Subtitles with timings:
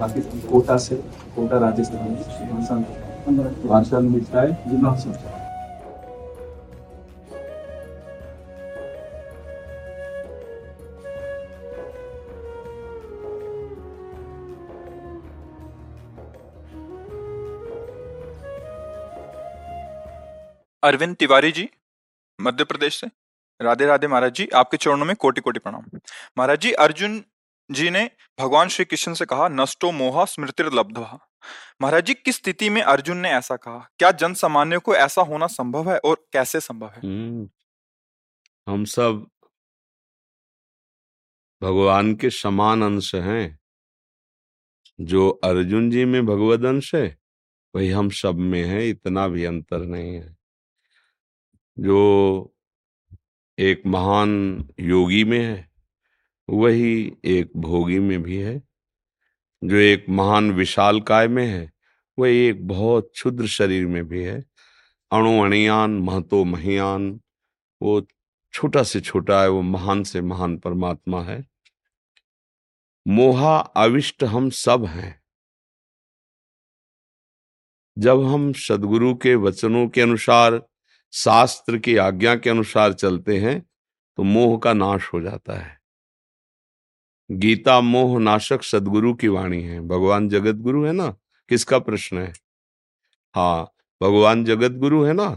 [0.00, 0.96] बाकी कोटा से,
[1.36, 2.14] कोटा राजस्थान
[3.66, 4.96] भाषण मिलता है जिला
[20.82, 21.68] अरविंद तिवारी जी,
[22.38, 23.06] मध्य प्रदेश से।
[23.60, 25.98] राधे राधे महाराज जी, आपके चरणों में कोटि कोटि प्रणाम।
[26.38, 27.22] महाराज जी, अर्जुन
[27.70, 28.10] जी ने
[28.40, 31.26] भगवान श्री कृष्ण से कहा नष्टो मोहा स्मृतिर लब्धवा
[31.82, 33.90] महाराज जी किस स्थिति में अर्जुन ने ऐसा कहा?
[33.98, 37.00] क्या जन सामान्य को ऐसा होना संभव है और कैसे संभव है?
[37.04, 37.50] हम्म,
[38.68, 39.26] हम सब
[41.62, 43.58] भगवान के समान अंश हैं।
[45.00, 47.18] जो अर्जुन जी में भगवद अंश है
[47.76, 50.36] वही हम सब में है इतना भी अंतर नहीं है।
[51.78, 52.54] जो
[53.58, 55.69] एक महान योगी में है
[56.50, 58.62] वही एक भोगी में भी है,
[59.64, 61.72] जो एक महान विशाल काय में है,
[62.18, 64.44] वही एक बहुत क्षुद्र शरीर में भी है।
[65.12, 67.20] अणु अणियान, महतो महियान,
[67.82, 68.06] वो
[68.52, 71.48] छोटा से छोटा है, वो महान से महान परमात्मा है।
[73.08, 75.22] मोहा अविष्ट हम सब हैं।
[77.98, 80.62] जब हम सदगुरु के वचनों के अनुसार,
[81.12, 83.70] शास्त्र की आज्ञा के अनुसार चलते हैं
[84.16, 85.79] तो मोह का नाश हो जाता है।
[87.30, 91.16] गीता मोह नाशक सदगुरु की वाणी है। भगवान जगत गुरु है ना?
[91.48, 92.32] किसका प्रश्न है?
[93.34, 95.30] हाँ भगवान जगत गुरु है ना?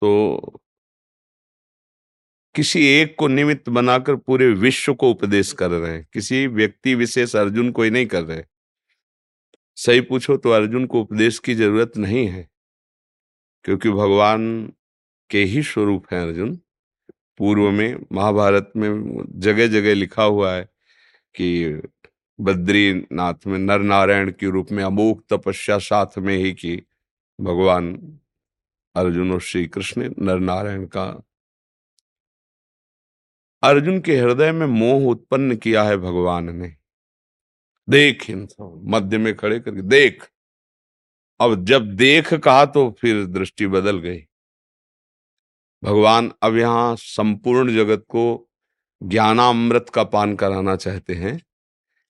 [0.00, 0.60] तो
[2.54, 7.36] किसी एक को निमित्त बनाकर पूरे विश्व को उपदेश कर रहे हैं। किसी व्यक्ति विशेष
[7.36, 8.44] अर्जुन को ही नहीं कर रहे।
[9.76, 12.48] सही पूछो तो अर्जुन को उपदेश की ज़रूरत नहीं है।
[13.64, 14.72] क्योंकि भगवान
[15.30, 16.60] के ही स्वरूप हैं अर्जुन।
[17.38, 20.77] पूर्व में, महाभारत में जगह जगह लिखा हुआ है
[21.40, 21.82] कि
[22.40, 26.76] बद्रीनाथ में नर नारायण के रूप में अमोक तपस्या साथ में ही की
[27.40, 28.18] भगवान
[28.96, 31.22] अर्जुन और श्री कृष्ण नर नारायण का।
[33.62, 36.76] अर्जुन के हृदय में मोह उत्पन्न किया है भगवान ने।
[37.88, 38.48] देख इन
[38.84, 40.30] मध्य में खड़े करके देख।
[41.40, 44.20] अब जब देख कहा तो फिर दृष्टि बदल गई।
[45.84, 48.47] भगवान अब यहाँ संपूर्ण जगत को
[49.02, 51.40] ज्ञानामृत का पान कराना चाहते हैं,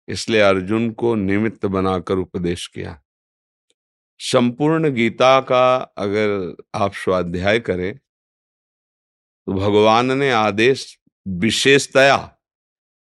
[0.08, 2.98] इसलिए अर्जुन को निमित्त बनाकर उपदेश किया।
[4.20, 12.16] संपूर्ण गीता का अगर आप स्वाध्याय करें तो भगवान ने आदेश विशेषतया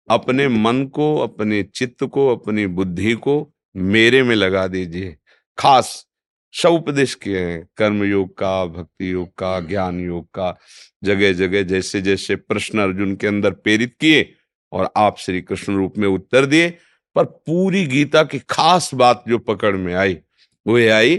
[0.08, 5.16] अपने मन को, अपने चित्त को, अपनी बुद्धि को मेरे में लगा दीजिए,
[5.58, 6.06] खास
[6.52, 10.58] सब उपदेश किए हैं कर्म योग का भक्ति योग का ज्ञान योग का
[11.04, 14.34] जगह जगह जैसे जैसे प्रश्न अर्जुन के अंदर प्रेरित किए
[14.72, 16.78] और आप श्री कृष्ण रूप में उत्तर दिए
[17.14, 20.18] पर पूरी गीता की खास बात जो पकड़ में आई
[20.66, 21.16] वो ये आई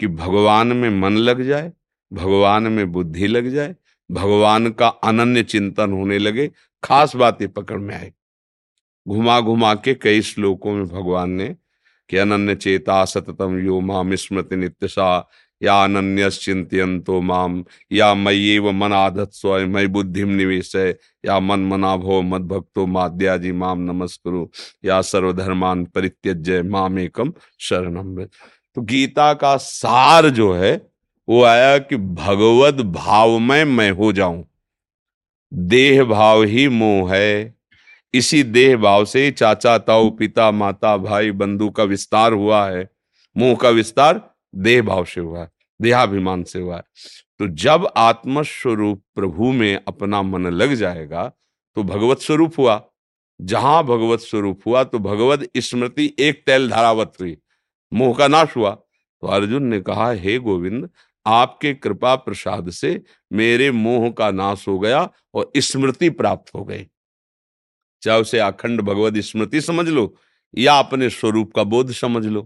[0.00, 1.72] कि भगवान में मन लग जाए
[2.12, 3.76] भगवान में बुद्धि लग जाए
[4.10, 6.50] भगवान का अनन्य चिंतन होने लगे
[6.84, 8.12] खास बात ये पकड़ में आई।
[9.08, 11.56] घुमा घुमा के कई श्लोकों में भगवान ने
[12.12, 15.28] कि अनन्य चेता सततम यो माम स्मृति नित्यसा
[15.62, 20.76] या अनन्य चिंतो माम या मई व मन आदत स्वयं मई बुद्धि निवेश
[21.24, 24.46] या मन मना भो मद भक्तो माद्या जी माम नमस्कुरु,
[24.84, 28.24] या सर्वधर्मान परित्यज्य माम एकम शरणम
[28.74, 30.76] तो गीता का सार जो है,
[31.28, 34.44] वो आया कि भगवत भाव में मैं हो जाऊँ
[35.54, 37.61] देह भाव ही मोह है
[38.14, 42.88] इसी देह भाव से चाचा, ताऊ, पिता, माता, भाई, बंधु का विस्तार हुआ है।
[43.36, 44.20] मुँह का विस्तार
[44.54, 45.50] देह भाव से हुआ है,
[45.80, 46.82] देहाभिमान से हुआ है।
[47.40, 51.30] तो जब आत्मस्वरूप प्रभु में अपना मन लग जाएगा
[51.76, 52.82] तो भगवत स्वरूप हुआ।
[53.40, 57.36] जहाँ भगवत स्वरूप हुआ तो भगवत स्मृति एक तैल धारावत हुई
[57.92, 60.88] मोह का नाश हुआ। तो अर्जुन ने कहा, हे गोविंद,
[61.26, 63.00] आपके कृपा प्रसाद से
[63.32, 66.86] मेरे मोह का नाश हो गया और स्मृति प्राप्त हो गई।
[68.02, 70.16] चाहे उसे अखंड भगवत स्मृति समझ लो,
[70.58, 72.42] या अपने स्वरूप का बोध समझ लो,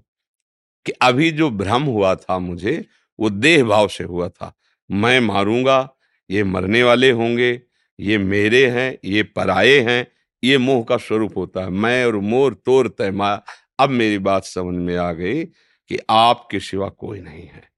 [0.86, 2.86] कि अभी जो भ्रम हुआ था मुझे,
[3.20, 4.58] वो देह भाव से हुआ था।
[4.90, 5.90] मैं मारूँगा,
[6.30, 7.62] ये मरने वाले होंगे,
[8.00, 10.12] ये मेरे हैं, ये पराये हैं,
[10.44, 13.40] ये मोह का स्वरूप होता है। मैं और मोर, तोर, तय
[13.78, 15.44] अब मेरी बात समझ में आ गई
[15.88, 17.70] कि आपके सिवा कोई नहीं है।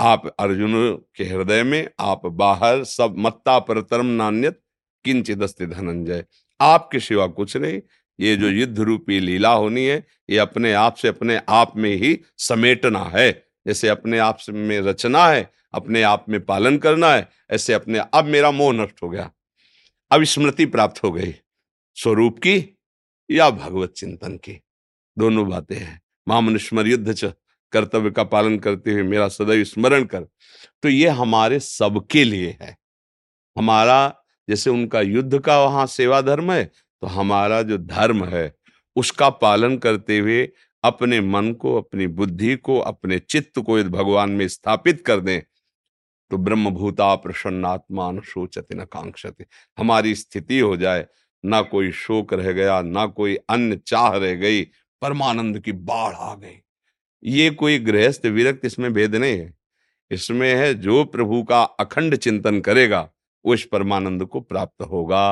[0.00, 4.60] आप अर्जुन के हृदय में, आप बाहर, सब मत्ता परतरम नान्यत
[5.04, 6.24] किंचित धनंजय।
[6.64, 7.80] आपके सिवा कुछ नहीं।
[8.20, 12.18] ये जो युद्ध रूपी लीला होनी है ये अपने आप से अपने आप में ही
[12.38, 13.30] समेटना है।
[13.66, 18.24] जैसे अपने आप में रचना है अपने आप में पालन करना है ऐसे अपने अब
[18.24, 19.30] मेरा मोह नष्ट हो गया।
[20.10, 21.34] अब स्मृति प्राप्त हो गई
[21.96, 22.56] स्वरूप की
[23.30, 24.60] या भगवत चिंतन की।
[25.18, 27.32] दोनों बातें हैं। महामनुष्मर युद्ध च
[27.72, 30.20] कर्तव्य का पालन करते हुए मेरा सदैव स्मरण कर।
[30.82, 32.76] तो ये हमारे सबके लिए है।
[33.56, 38.52] हमारा जैसे उनका युद्ध का वहाँ सेवा धर्म है तो हमारा जो धर्म है,
[38.96, 40.48] उसका पालन करते हुए
[40.84, 45.40] अपने मन को, अपनी बुद्धि को, अपने चित्त को यदि भगवान में स्थापित कर दें
[46.30, 49.44] तो ब्रह्मभूता प्रसन्नात्मा अनुशोचते न कांक्षते
[49.78, 51.06] हमारी स्थिति हो जाए,
[51.44, 54.62] ना कोई शोक रह गया, ना कोई अन्य चाह रह गई,
[55.02, 56.60] परमानंद की बाढ़ आ गई।
[57.22, 59.52] ये कोई गृहस्थ विरक्त इसमें भेद नहीं है।
[60.10, 63.08] इसमें है जो प्रभु का अखंड चिंतन करेगा
[63.46, 65.26] इस परमानंद को प्राप्त होगा।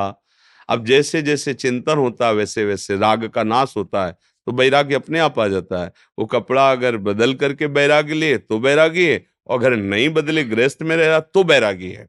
[0.68, 4.16] अब जैसे जैसे चिंतन होता है वैसे वैसे राग का नाश होता है
[4.46, 8.58] तो बैराग्य अपने आप आ जाता है। वो कपड़ा अगर बदल करके बैराग्य ले तो
[8.58, 12.08] बैरागी है, और अगर नहीं बदले गृहस्थ में रह रहा तो बैरागी है।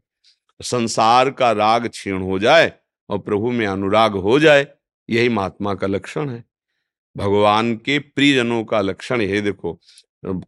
[0.59, 2.71] संसार का राग क्षीण हो जाए,
[3.09, 4.65] और प्रभु में अनुराग हो जाए,
[5.09, 6.43] यही महात्मा का लक्षण है।
[7.15, 9.79] भगवान के प्रियजनों का लक्षण ये देखो।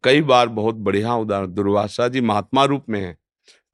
[0.03, 3.17] कई बार बहुत बढ़िया उदाहरण दुर्वासा जी महात्मा रूप में है।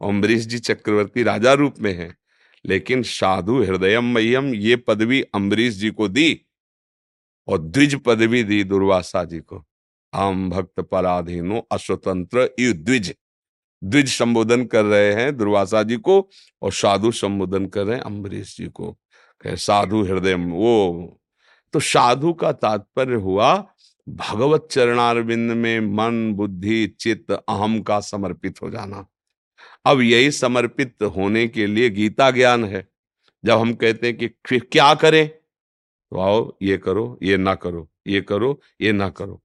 [0.01, 2.15] अम्बरीश जी चक्रवर्ती राजा रूप में है,
[2.65, 6.41] लेकिन साधु हृदयम मह्यम ये पदवी अम्बरीश जी को दी
[7.47, 9.63] और द्विज पदवी दी दुर्वासा जी को।
[10.13, 13.13] आम भक्त पराधीनो अस्वतंत्र द्विज।
[13.81, 16.17] द्विज संबोधन कर रहे हैं दुर्वासा जी को
[16.61, 18.97] और साधु संबोधन कर रहे हैं अम्बरीश जी को।
[19.45, 21.17] साधु हृदय वो
[21.73, 23.55] तो साधु का तात्पर्य हुआ,
[24.07, 29.05] भगवत चरणारविंद में मन, बुद्धि, चित्त, अहम का समर्पित हो जाना।
[29.85, 32.87] अब यही समर्पित होने के लिए गीता ज्ञान है।
[33.43, 35.27] जब हम कहते हैं कि क्या करें?
[35.27, 39.41] तो आओ, ये करो, ये ना करो, ये करो, ये ना करो।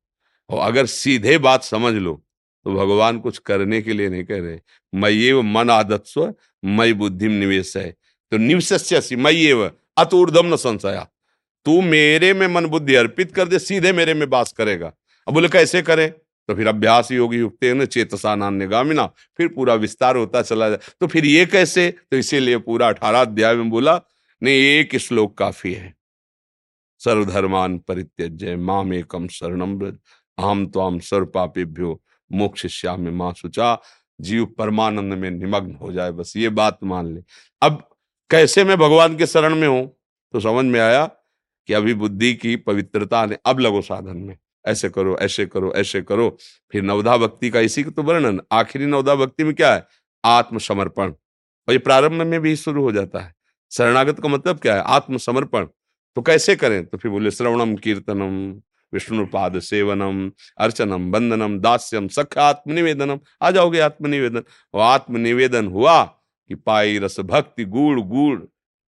[0.50, 2.22] और अगर सीधे बात समझ लो
[2.66, 4.58] तो भगवान कुछ करने के लिए नहीं कह रहे।
[4.94, 7.90] मैं ये मन आदत स्व मई बुद्धि निवेश है
[8.32, 11.06] तो निवस्य मई ये अतुर्धम न संशया।
[11.66, 14.92] तू मेरे में मन बुद्धि अर्पित कर दे, सीधे मेरे में बास करेगा।
[15.26, 16.12] अब बोले, कैसे करें?
[16.48, 20.78] तो फिर अभ्यास योगी युक्त न चेतसा नान्य गामिना फिर पूरा विस्तार होता चला जाए
[21.00, 21.90] तो फिर ये कैसे?
[21.90, 24.00] तो इसीलिए पूरा अठारह अध्याय में बोला,
[24.42, 25.94] नहीं, एक श्लोक काफ़ी है।
[27.00, 29.80] सर्वधर्मान परित्यज्य, माम एकम शरणम
[30.38, 32.00] अहम तो हम सर्व पापेभ्यो
[32.30, 33.78] मोक्ष श्याम माँ सुचा
[34.20, 37.22] जीव परमानंद में निमग्न हो जाए, बस ये बात मान ले।
[37.62, 37.82] अब
[38.30, 39.86] कैसे मैं भगवान के शरण में हूँ?
[40.34, 41.04] तो समझ में आया
[41.68, 44.36] कि अभी बुद्धि की पवित्रता ने अब लगो साधन में
[44.66, 46.36] ऐसे करो ऐसे करो ऐसे करो।
[46.72, 49.86] फिर नवधा भक्ति का इसी का तो वर्णन, आखिरी नवधा भक्ति में क्या है?
[50.24, 51.12] आत्मसमर्पण।
[51.68, 53.34] और ये प्रारंभ में भी शुरू हो जाता है।
[53.72, 54.80] शरणागत का मतलब क्या है?
[54.80, 55.64] आत्मसमर्पण।
[56.14, 56.86] तो कैसे करें?
[56.86, 64.42] तो फिर बोले, श्रवणम, कीर्तनम, विष्णुपाद सेवनम, अर्चनम बंदनम दास्यम सख आत्मनिवेदनम। आ जाओगे आत्मनिवेदन।
[64.74, 66.04] और आत्मनिवेदन हुआ
[66.48, 68.40] कि पाई रस भक्ति गुड़ गुड़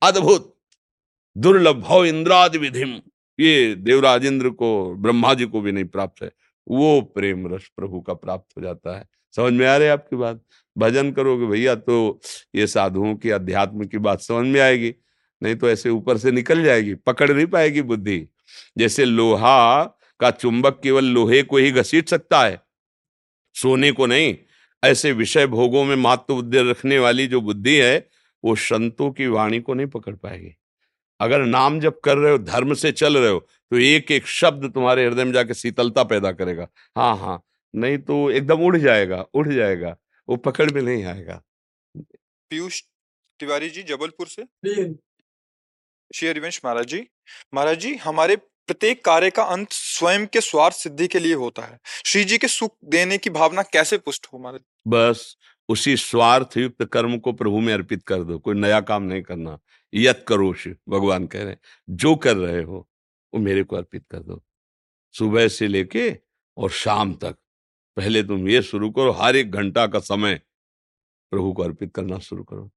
[0.02, 0.58] अद्भुत,
[1.38, 3.02] दुर्लभ भव इंद्रादि विधिम
[3.40, 6.32] ये देवराज इंद्र को ब्रह्मा जी को भी नहीं प्राप्त है।
[6.68, 10.16] वो प्रेम रस प्रभु का प्राप्त हो जाता है। समझ में आ रही है आपकी
[10.16, 10.42] बात?
[10.76, 12.20] भजन करोगे भैया तो
[12.56, 14.94] ये साधुओं की, अध्यात्म की बात समझ में आएगी।
[15.42, 18.28] नहीं तो ऐसे ऊपर से निकल जाएगी, पकड़ नहीं पाएगी बुद्धि।
[18.78, 19.84] जैसे लोहा
[20.20, 22.62] का चुंबक केवल लोहे को ही घसीट सकता है,
[23.56, 24.36] सोने को नहीं,
[24.84, 28.08] ऐसे विषय भोगों में मात्र बुद्धि रखने वाली जो बुद्धि है,
[28.44, 30.56] वो संतों की वाणी को नहीं पकड़ पाएगी।
[31.20, 34.72] अगर नाम जब कर रहे हो धर्म से चल रहे हो तो एक एक शब्द
[34.74, 36.68] तुम्हारे हृदय में जाके शीतलता पैदा करेगा।
[36.98, 37.42] हाँ हाँ
[37.74, 39.96] नहीं तो एकदम उड़ जाएगा उड़ जाएगा
[40.30, 41.42] वो पकड़ में नहीं आएगा।
[42.52, 42.82] पीयूष
[43.40, 44.44] तिवारी जी जबलपुर से?
[46.12, 47.08] श्री हरिवंश महाराज जी।
[47.54, 51.80] महाराज जी हमारे प्रत्येक कार्य का अंत स्वयं के स्वार्थ सिद्धि के लिए होता है।
[52.06, 54.62] श्री जी के सुख देने की भावना कैसे पुष्ट हो महाराज?
[54.88, 55.36] बस
[55.70, 59.58] उसी स्वार्थ युक्त कर्म को प्रभु में अर्पित कर दो कोई नया काम नहीं करना।
[59.96, 60.52] यत करो
[60.90, 61.60] भगवान कह रहे हैं,
[61.90, 62.90] जो कर रहे हो,
[63.34, 64.44] वो मेरे को अर्पित कर दो।
[65.18, 66.20] सुबह से लेके
[66.58, 67.36] और शाम तक,
[67.96, 70.42] पहले तुम ये शुरू करो, हर एक घंटा का समय
[71.32, 72.72] प्रभु को अर्पित करना शुरू करो।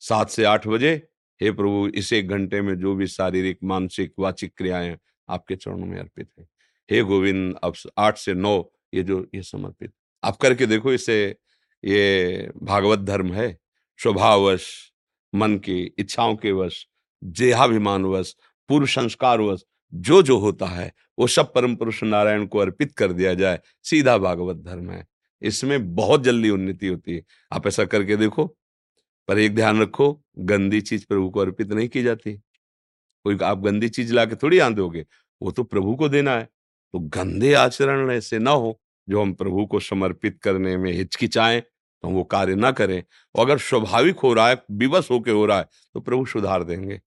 [0.00, 1.08] सात से आठ बजे,
[1.42, 5.98] हे प्रभु, इस एक घंटे में जो भी शारीरिक, मानसिक, वाचिक क्रियाएँ आपके चरणों में
[5.98, 6.48] अर्पित है।
[6.90, 9.92] हे गोविंद, अब आठ से नौ, ये जो, ये समर्पित।
[10.24, 11.36] आप करके देखो, इसे,
[11.84, 13.58] ये भागवत धर्म है,
[13.98, 14.92] स्वभावश
[15.34, 16.86] मन के इच्छाओं के वश
[17.24, 18.34] जेहाभिमानवश
[18.68, 19.62] पूर्व संस्कार वश
[19.94, 24.18] जो जो होता है, वो सब परम पुरुष नारायण को अर्पित कर दिया जाए, सीधा
[24.18, 25.06] भागवत धर्म है।
[25.42, 28.46] इसमें बहुत जल्दी उन्नति होती है। आप ऐसा करके देखो,
[29.28, 32.34] पर एक ध्यान रखो, गंदी चीज़ प्रभु को अर्पित नहीं की जाती।
[33.26, 35.06] कोई आप गंदी चीज़ ला के थोड़ी आन दोगे
[35.42, 36.44] वो तो प्रभु को देना है।
[36.94, 41.62] तो गंदे आचरण ऐसे ना हो, जो हम प्रभु को समर्पित करने में हिचकिचाएँ
[42.04, 43.02] तो वो कार्य ना करें।
[43.34, 47.00] और अगर स्वाभाविक हो रहा है विवश होके हो रहा है तो प्रभु सुधार देंगे।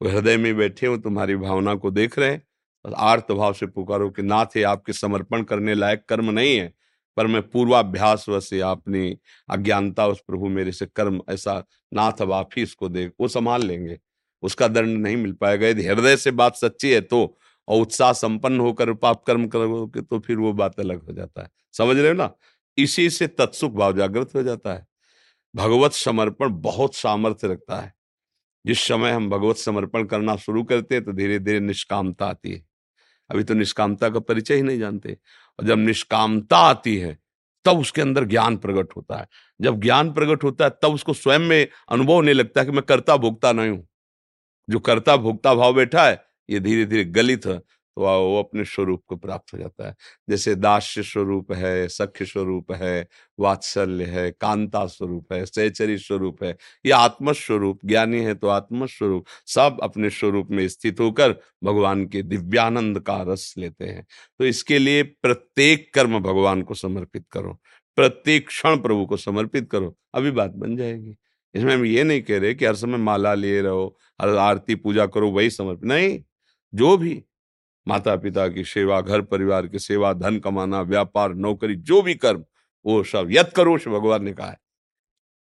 [0.00, 2.42] वो हृदय में बैठे हो, तुम्हारी भावना को देख रहे हैं
[2.84, 6.72] आर्त भाव से पुकारो कि नाथ ये आपके समर्पण करने लायक कर्म नहीं है,
[7.16, 9.16] पर मैं पूर्वाभ्यास से अपनी
[9.48, 11.62] अज्ञानता उस प्रभु मेरे से कर्म, ऐसा
[11.92, 13.98] नाथ अब आप ही इसको देख, वो संभाल लेंगे।
[14.42, 17.22] उसका दंड नहीं मिल पाएगा। यदि हृदय से बात सच्ची है तो
[17.68, 21.48] और उत्साह संपन्न होकर पाप कर्म करोगे तो फिर वो बात अलग हो जाता है।
[21.74, 22.30] समझ रहे हो ना?
[22.78, 24.86] इसी से तत्सुख भाव जागृत हो जाता है।
[25.56, 27.94] भगवत समर्पण बहुत सामर्थ्य रखता है।
[28.66, 32.66] जिस समय हम भगवत समर्पण करना शुरू करते हैं तो धीरे धीरे निष्कामता आती है।
[33.30, 35.18] अभी तो निष्कामता का परिचय ही नहीं जानते।
[35.58, 37.18] और जब निष्कामता आती है,
[37.64, 39.28] तब उसके अंदर ज्ञान प्रकट होता है।
[39.60, 42.82] जब ज्ञान प्रकट होता है, तब उसको स्वयं में अनुभव होने लगता है कि मैं
[42.82, 43.88] कर्ता भोगता नहीं हूँ।
[44.70, 47.62] जो कर्ता भोगता भाव बैठा है, ये धीरे धीरे गलित है।
[47.96, 49.94] तो वो अपने स्वरूप को प्राप्त हो जाता है।
[50.28, 53.06] जैसे दास्य स्वरूप है, सख्य स्वरूप है,
[53.38, 59.78] वात्सल्य है, कांता स्वरूप है, सहचरी स्वरूप है, ये आत्मस्वरूप, ज्ञानी है तो आत्मस्वरूप, सब
[59.82, 61.32] अपने स्वरूप में स्थित होकर
[61.64, 64.04] भगवान के दिव्यानंद का रस लेते हैं।
[64.40, 67.58] तो इसके लिए प्रत्येक कर्म भगवान को समर्पित करो,
[67.98, 71.16] प्रत्येक क्षण प्रभु को समर्पित करो, अभी बात बन जाएगी।
[71.54, 75.06] इसमें हम ये नहीं कह रहे कि हर समय माला लिए रहो, हर आरती पूजा
[75.06, 76.18] करो, वही समर्पित नहीं,
[76.72, 77.22] जो भी
[77.88, 82.44] माता पिता की सेवा घर परिवार की सेवा, धन कमाना, व्यापार, नौकरी, जो भी कर्म,
[82.86, 84.58] वो सब यद करो भगवान ने कहा है।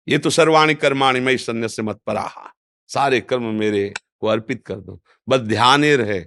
[0.07, 2.53] ये तो सर्वाणी कर्माणी मई सन्या से मत पराहा।
[2.87, 6.19] सारे कर्म मेरे को अर्पित कर दो। बस ध्यान ये रहे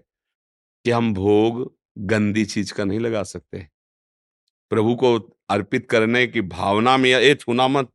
[0.85, 3.69] कि हम भोग गंदी चीज़ का नहीं लगा सकते।
[4.71, 5.19] प्रभु को
[5.49, 7.91] अर्पित करने की भावना में ये छूना मत।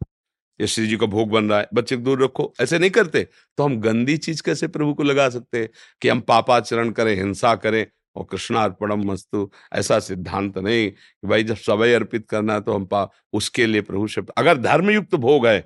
[0.62, 3.28] ये श्री जी का भोग बन रहा है, बच्चे को दूर रखो। ऐसे नहीं करते।
[3.58, 5.70] तो हम गंदी चीज़ कैसे प्रभु को लगा सकते
[6.02, 11.56] कि हम पापाचरण करें, हिंसा करें और कृष्णार्पणम मस्तु। ऐसा सिद्धांत नहीं कि भाई जब
[11.58, 15.60] सवय अर्पित करना है तो हम पा, उसके लिए प्रभु से, अगर धर्मयुक्त भोग है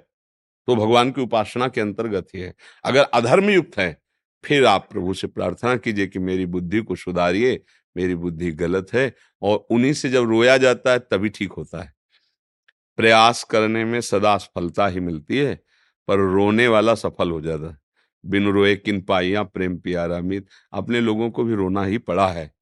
[0.68, 2.54] तो भगवान की उपासना के अंतर्गत ही है।
[2.86, 3.98] अगर अधर्मयुक्त है,
[4.44, 7.60] फिर आप प्रभु से प्रार्थना कीजिए कि मेरी बुद्धि को सुधारिए,
[7.96, 11.94] मेरी बुद्धि गलत है और उन्हीं से जब रोया जाता है, तभी ठीक होता है।
[12.98, 15.56] प्रयास करने में सदा सफलता ही मिलती है,
[16.08, 17.78] पर रोने वाला सफल हो जाता है।
[18.26, 22.54] बिन रोए किन पाइया, प्रेम प्यारा मित। अपने लोगों को भी रोना ही पड़ा है।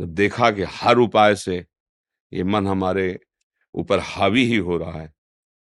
[0.00, 1.66] जब देखा कि हर उपाय से
[2.32, 3.20] ये मन हमारे
[3.74, 5.14] ऊपर हावी ही हो रहा है,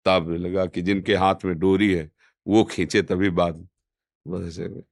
[0.06, 2.12] तब लगा कि जिनके हाथ में डोरी है,
[2.48, 3.68] वो खींचे तभी बात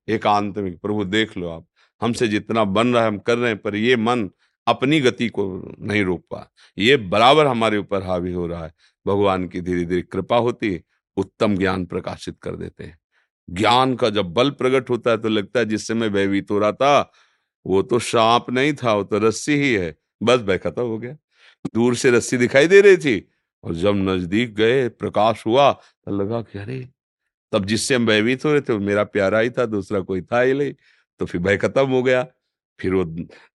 [0.10, 1.68] एकांत में प्रभु, देख लो आप,
[2.01, 4.30] हमसे जितना बन रहा है, हम कर रहे हैं, पर ये मन
[4.68, 8.74] अपनी गति को नहीं रोक पा। ये बराबर हमारे ऊपर हावी हो रहा है।
[9.08, 10.84] भगवान की धीरे धीरे कृपा होती है,
[11.18, 13.00] उत्तम ज्ञान प्रकाशित कर देते हैं।
[13.50, 16.72] ज्ञान का जब बल प्रकट होता है तो लगता है जिससे मैं भयभीत हो रहा
[16.72, 17.12] था,
[17.66, 21.14] वो तो सांप नहीं था, वो तो रस्सी ही है। बस भय खत्म हो गया।
[21.76, 23.28] दूर से रस्सी दिखाई दे रही थी
[23.64, 26.88] और जब नज़दीक गए, प्रकाश हुआ तो लगा कि अरे,
[27.52, 30.42] तब जिससे हम भयभीत हो रहे थे, वो मेरा प्यारा ही था, दूसरा कोई था
[30.42, 30.74] ही नहीं।
[31.20, 32.28] तो फिर भय खत्म हो गया।
[32.80, 33.04] फिर वो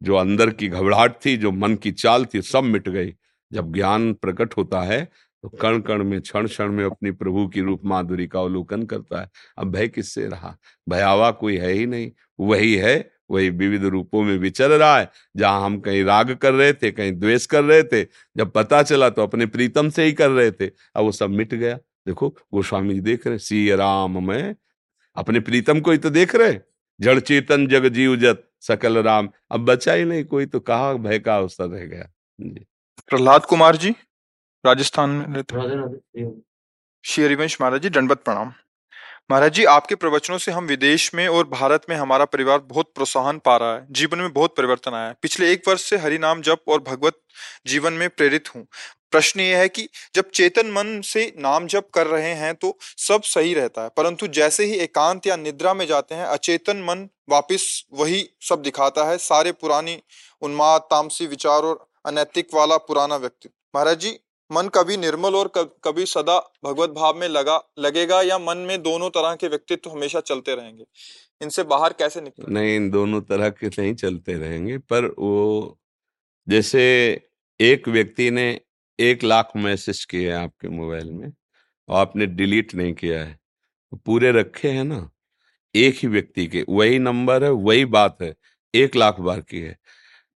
[0.03, 3.15] जो अंदर की घबराहट थी, जो मन की चाल थी, सब मिट गई।
[3.53, 5.09] जब ज्ञान प्रकट होता है
[5.43, 9.21] तो कण कण में क्षण क्षण में अपनी प्रभु की रूप माधुरी का अवलोकन करता
[9.21, 10.57] है। अब भय किससे रहा?
[10.89, 15.65] भयावा कोई है ही नहीं। वही है, वही विविध रूपों में विचर रहा है। जहाँ
[15.65, 18.05] हम कहीं राग कर रहे थे, कहीं द्वेष कर रहे थे,
[18.37, 21.55] जब पता चला तो अपने प्रीतम से ही कर रहे थे। अब वो सब मिट
[21.55, 21.77] गया।
[22.07, 24.55] देखो, गोस्वामी जी देख रहे सी राम में।
[25.17, 26.59] अपने प्रीतम को ही तो देख रहे
[27.01, 31.19] जड़ चेतन जग जीव जत, सकल राम। अब बचा ही नहीं कोई तो कहा भय
[31.19, 32.09] का अवसर रह गया?
[33.09, 33.95] प्रहलाद कुमार जी?
[34.67, 36.25] राजस्थान में रहते
[37.05, 38.53] श्री हरिवंश महाराज जी दंडवत प्रणाम।
[39.31, 43.39] महाराज जी आपके प्रवचनों से हम विदेश में और भारत में हमारा परिवार बहुत प्रोत्साहन
[43.45, 46.43] पा रहा है जीवन में बहुत परिवर्तन आया है। पिछले एक वर्ष से हरि नाम
[46.43, 47.21] जप और भगवत
[47.67, 48.67] जीवन में प्रेरित हूँ।
[49.13, 53.23] प्रश्न ये है कि जब चेतन मन से नाम जप कर रहे हैं तो सब
[53.25, 57.63] सही रहता है परंतु जैसे ही एकांत या निद्रा में जाते हैं अचेतन मन वापिस
[57.93, 60.01] वही सब दिखाता है सारे पुरानी
[60.43, 64.19] उन्माद तामसी विचार और अनैतिक वाला पुराना व्यक्ति। महाराज जी
[64.51, 65.51] मन कभी निर्मल और
[65.85, 70.21] कभी सदा भगवत भाव में लगा, लगेगा या मन में दोनों तरह के व्यक्तित्व हमेशा
[70.21, 70.85] चलते रहेंगे?
[71.41, 72.53] इनसे बाहर कैसे निकले?
[72.55, 75.79] नहीं, इन दोनों तरह के नहीं चलते रहेंगे, पर वो
[76.47, 76.83] जैसे
[77.61, 78.49] एक व्यक्ति ने
[78.99, 81.33] एक लाख मैसेज किए आपके मोबाइल में,
[81.89, 83.39] और आपने डिलीट नहीं किया है
[83.97, 85.09] पूरे रखे हैं ना,
[85.75, 88.35] एक ही व्यक्ति के, वही नंबर है, वही बात है,
[88.75, 89.77] एक लाख बार की है।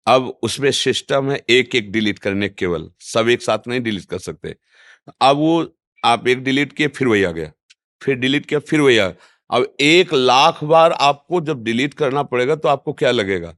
[0.08, 4.18] अब उसमें सिस्टम है एक एक डिलीट करने केवल। सब एक साथ नहीं डिलीट कर
[4.18, 4.54] सकते।
[5.22, 5.74] अब वो
[6.04, 7.50] आप एक डिलीट किए, फिर वही आ गया।
[8.02, 9.10] फिर डिलीट किया, फिर वही आ
[9.50, 13.54] अब एक लाख बार आपको जब डिलीट करना पड़ेगा तो आपको क्या लगेगा?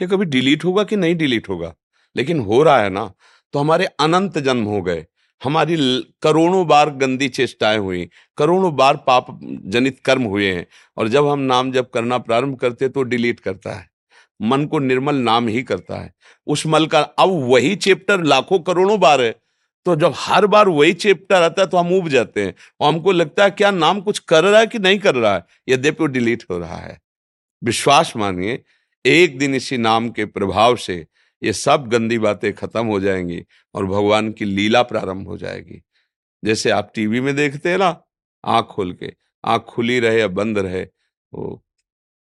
[0.00, 1.74] कि कभी डिलीट होगा कि नहीं डिलीट होगा?
[2.16, 3.12] लेकिन हो रहा है ना
[3.54, 5.04] तो हमारे अनंत जन्म हो गए।
[5.42, 5.76] हमारी
[6.22, 9.26] करोड़ों बार गंदी चेष्टाएँ हुई, करोड़ों बार पाप
[9.66, 13.74] जनित कर्म हुए हैं। और जब हम नाम जब करना प्रारंभ करते तो डिलीट करता
[13.74, 13.88] है।
[14.42, 16.14] मन को निर्मल नाम ही करता है।
[16.46, 19.34] उस मल का, अब वही चैप्टर लाखों करोड़ों बार है।
[19.84, 23.12] तो जब हर बार वही चैप्टर आता है तो हम उब जाते हैं। और हमको
[23.12, 25.44] लगता है क्या नाम कुछ कर रहा है कि नहीं कर रहा है?
[25.68, 27.00] यद्यपि डिलीट हो रहा है।
[27.64, 28.64] विश्वास मानिए,
[29.06, 31.06] एक दिन इसी नाम के प्रभाव से
[31.42, 35.82] ये सब गंदी बातें खत्म हो जाएँगी और भगवान की लीला प्रारंभ हो जाएगी।
[36.44, 38.02] जैसे आप टीवी में देखते हैं ना,
[38.44, 40.82] आँख खोल के, आँख खुली रहे या बंद रहे,
[41.34, 41.64] वो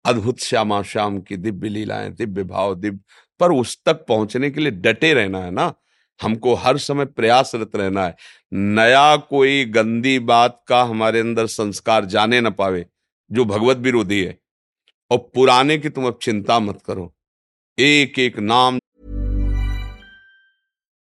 [0.09, 2.99] अद्भुत श्यामा श्याम की दिव्य लीलाएँ, दिव्य भाव, दिव्य।
[3.41, 5.75] पर उस तक पहुँचने के लिए डटे रहना है ना?
[6.23, 8.17] हमको हर समय प्रयासरत रहना है।
[8.53, 12.87] नया कोई गंदी बात का हमारे अंदर संस्कार जाने ना पावे,
[13.33, 14.41] जो भगवत विरोधी है।
[15.11, 17.17] और पुराने की तुम अब चिंता मत करो।
[17.79, 18.79] एक एक नाम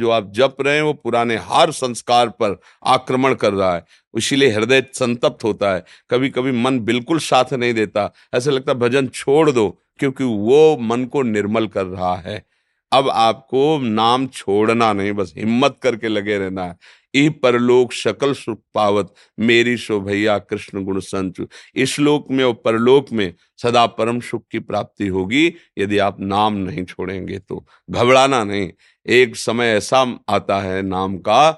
[0.00, 3.84] जो आप जप रहे हैं, वो पुराने हार संस्कार पर आक्रमण कर रहा है।
[4.16, 9.06] इसीलिए हृदय संतप्त होता है। कभी कभी मन बिल्कुल साथ नहीं देता। ऐसा लगता भजन
[9.06, 12.46] छोड़ दो, क्योंकि वो मन को निर्मल कर रहा है।
[12.92, 16.76] अब आपको नाम छोड़ना नहीं, बस हिम्मत करके लगे रहना है।
[17.16, 23.12] ई परलोक शकल सुख पावत, मेरी शोभैया कृष्ण गुण संचु। इस लोक में और परलोक
[23.12, 25.46] में सदा परम सुख की प्राप्ति होगी।
[25.78, 28.70] यदि आप नाम नहीं छोड़ेंगे तो घबराना नहीं।
[29.06, 31.50] एक समय ऐसा आता है नाम का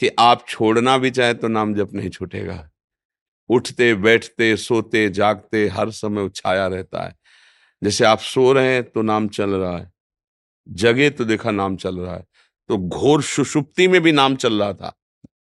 [0.00, 2.68] कि आप छोड़ना भी चाहे तो नाम जब नहीं छूटेगा।
[3.50, 7.14] उठते, बैठते, सोते, जागते, हर समय छाया रहता है।
[7.82, 9.92] जैसे आप सो रहे हैं तो नाम चल रहा है।
[10.68, 12.24] जगे तो देखा नाम चल रहा है।
[12.68, 14.96] तो घोर सुषुप्ति में भी नाम चल रहा था।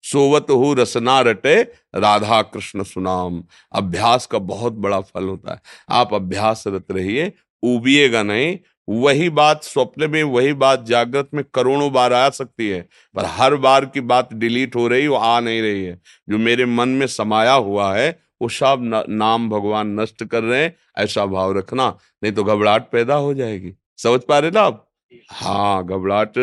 [0.02, 1.62] सोवत हो रसना रटे,
[1.94, 8.58] राधा कृष्ण सुनाम। अभ्यास का बहुत बड़ा फल होता है। आप अभ्यासरत रहिए, उबिएगा नहीं।
[8.88, 13.56] वही बात स्वप्न में, वही बात जागृत में करोड़ों बार आ सकती है, पर हर
[13.56, 16.00] बार की बात डिलीट हो रही, वो आ नहीं रही है।
[16.30, 20.76] जो मेरे मन में समाया हुआ है, वो सब नाम भगवान नष्ट कर रहे हैं,
[20.98, 24.87] ऐसा भाव रखना, नहीं तो घबराहट पैदा हो जाएगी। समझ पा रहे ना आप?
[25.30, 26.38] हाँ घबराहट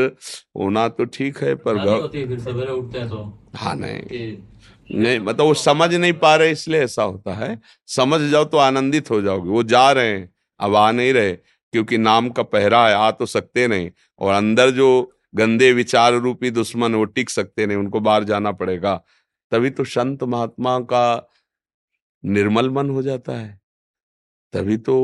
[0.58, 1.78] होना तो ठीक है पर
[2.12, 4.38] फिर सवेरे उठते हैं तो। हाँ नहीं।
[4.92, 9.10] नहीं मतलब वो समझ नहीं पा रहे इसलिए ऐसा होता है। समझ जाओ तो आनंदित
[9.12, 12.94] हो जाओगे। वो जा रहे हैं अब आ नहीं रहे क्योंकि नाम का पहरा है
[12.94, 14.90] आ तो सकते नहीं और अंदर जो
[15.36, 18.96] गंदे विचार रूपी दुश्मन वो टिक सकते नहीं उनको बाहर जाना पड़ेगा।
[19.52, 21.30] तभी तो संत महात्मा का
[22.24, 23.60] निर्मल मन हो जाता है।
[24.54, 24.96] तभी तो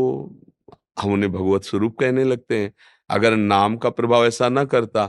[1.00, 2.71] हम उन्हें भगवत स्वरूप कहने लगते हैं।
[3.12, 5.08] अगर नाम का प्रभाव ऐसा ना करता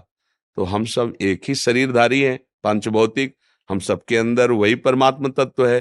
[0.56, 3.34] तो हम सब एक ही शरीरधारी हैं, पंचभौतिक,
[3.70, 5.80] हम सबके अंदर वही परमात्मा तत्व है।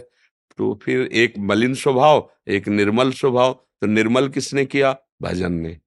[0.58, 4.96] तो फिर एक मलिन स्वभाव, एक निर्मल स्वभाव तो निर्मल किसने किया?
[5.22, 5.78] भजन ने।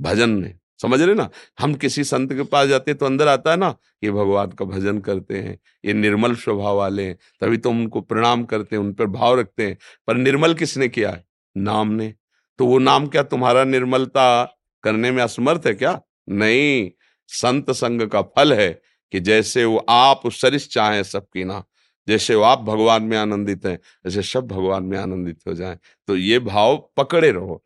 [0.00, 1.28] भजन ने। समझ रहे ना?
[1.60, 4.98] हम किसी संत के पास जाते तो अंदर आता है ना ये भगवान का भजन
[4.98, 9.06] करते हैं, ये निर्मल स्वभाव वाले हैं, तभी तो उनको प्रणाम करते हैं, उन पर
[9.06, 11.10] भाव रखते हैं। पर निर्मल किसने किया?
[11.10, 11.24] है
[11.56, 12.14] नाम ने।
[12.58, 14.52] तो वो नाम क्या तुम्हारा निर्मलता
[14.84, 16.00] करने में असमर्थ है क्या?
[16.30, 16.90] नहीं।
[17.30, 18.70] संत संग का फल है
[19.12, 21.62] कि जैसे वो आप सरिस चाहे सबकी ना,
[22.08, 26.16] जैसे वो आप भगवान में आनंदित हैं जैसे सब भगवान में आनंदित हो जाएँ। तो
[26.16, 27.62] ये भाव पकड़े रहो।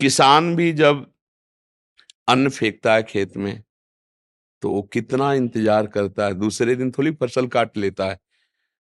[0.00, 1.06] किसान भी जब
[2.28, 3.62] अन्न फेंकता है खेत में
[4.62, 8.18] तो वो कितना इंतज़ार करता है। दूसरे दिन थोड़ी फ़सल काट लेता है,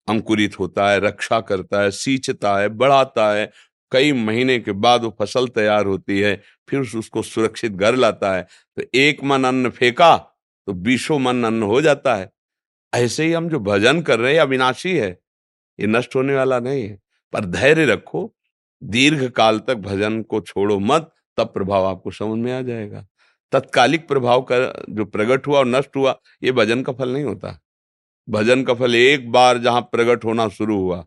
[0.08, 3.52] अंकुरित होता है, रक्षा करता है, सींचता है, बढ़ाता है
[3.92, 8.48] कई महीने के बाद वो फ़सल तैयार होती है, फिर उसको सुरक्षित घर लाता है।
[8.78, 10.16] तो एक मन अन्न फेंका
[10.68, 12.30] तो बीसों मन अन्न हो जाता है।
[12.94, 15.10] ऐसे ही हम जो भजन कर रहे हैं, अविनाशी है,
[15.80, 17.00] ये नष्ट होने वाला नहीं है।
[17.34, 18.34] पर धैर्य रखो,
[18.84, 23.06] दीर्घ काल तक भजन को छोड़ो मत, तब प्रभाव आपको समझ में आ जाएगा।
[23.52, 24.58] तत्कालिक प्रभाव का
[24.90, 27.60] जो प्रकट हुआ और नष्ट हुआ, ये भजन का फल नहीं होता।
[28.30, 31.06] भजन का फल एक बार जहाँ प्रकट होना शुरू हुआ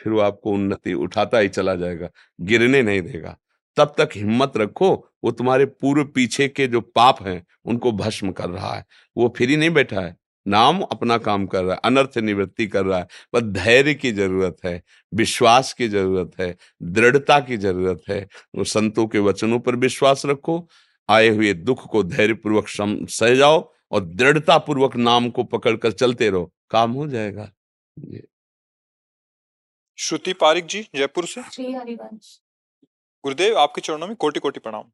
[0.00, 2.10] फिर वो आपको उन्नति उठाता ही चला जाएगा,
[2.40, 3.36] गिरने नहीं देगा।
[3.76, 8.48] तब तक हिम्मत रखो, वो तुम्हारे पूर्व पीछे के जो पाप हैं, उनको भस्म कर
[8.50, 8.84] रहा है।
[9.16, 12.98] वो फिर नहीं बैठा है। नाम अपना काम कर रहा है, अनर्थ निवृत्ति कर रहा
[12.98, 14.82] है। बस धैर्य की ज़रूरत है,
[15.14, 20.68] विश्वास की ज़रूरत है, दृढ़ता की ज़रूरत है। वो संतों के वचनों पर विश्वास रखो,
[21.08, 22.68] आए हुए दुख को धैर्य पूर्वक
[23.08, 27.50] सह जाओ और दृढ़ता पूर्वक नाम को पकड़कर चलते रहो। काम हो जाएगा।
[30.00, 31.40] श्रुति पारिक जी जयपुर से।
[33.24, 34.84] गुरुदेव आपके चरणों में कोटि कोटि प्रणाम।